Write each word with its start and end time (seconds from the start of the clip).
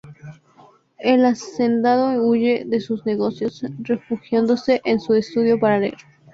El 0.97 1.25
hacendado 1.25 2.25
huye 2.25 2.65
de 2.65 2.79
sus 2.79 3.05
negocios 3.05 3.63
refugiándose 3.81 4.81
en 4.83 4.99
su 4.99 5.13
estudio 5.13 5.59
para 5.59 5.77
leer. 5.77 5.97